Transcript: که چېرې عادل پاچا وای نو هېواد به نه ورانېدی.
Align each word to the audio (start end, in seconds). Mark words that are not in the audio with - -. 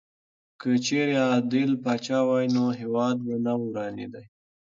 که 0.59 0.69
چېرې 0.85 1.15
عادل 1.27 1.71
پاچا 1.83 2.19
وای 2.27 2.45
نو 2.55 2.65
هېواد 2.79 3.17
به 3.25 3.35
نه 3.45 3.53
ورانېدی. 3.61 4.25